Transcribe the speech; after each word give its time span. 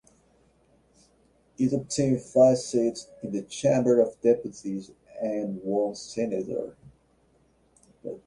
It 1.59 1.73
obtained 1.73 2.23
five 2.23 2.57
seats 2.57 3.07
in 3.21 3.31
the 3.33 3.43
Chamber 3.43 3.99
of 3.99 4.19
Deputies 4.21 4.89
and 5.21 5.61
one 5.61 5.93
Senator. 5.93 6.75